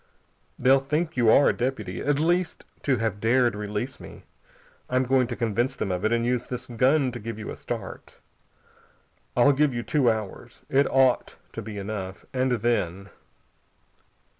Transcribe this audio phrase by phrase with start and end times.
[0.57, 4.23] They'll think you are a deputy, at least, to have dared release me.
[4.89, 7.55] I'm going to convince them of it, and use this gun to give you a
[7.55, 8.17] start.
[9.37, 10.65] I give you two hours.
[10.69, 12.25] It ought to be enough.
[12.33, 13.11] And then...."